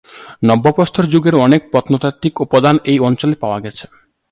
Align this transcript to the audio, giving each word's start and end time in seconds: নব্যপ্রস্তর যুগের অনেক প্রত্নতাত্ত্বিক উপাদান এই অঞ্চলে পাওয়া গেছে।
নব্যপ্রস্তর 0.43 1.05
যুগের 1.05 1.35
অনেক 1.35 1.61
প্রত্নতাত্ত্বিক 1.71 2.33
উপাদান 2.41 2.75
এই 2.83 2.97
অঞ্চলে 2.99 3.35
পাওয়া 3.35 3.59
গেছে। 3.59 3.85